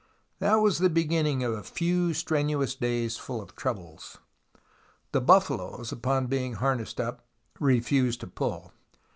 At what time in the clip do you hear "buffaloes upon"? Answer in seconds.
5.21-6.25